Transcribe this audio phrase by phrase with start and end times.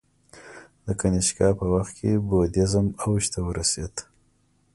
[0.85, 3.95] د کنیشکا په وخت کې بودیزم اوج ته ورسید